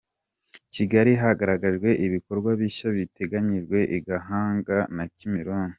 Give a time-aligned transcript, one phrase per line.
[0.73, 5.69] Kigali Hagaragajwe ibikorwa bishya biteganyijwe i Gahanga na Kimironko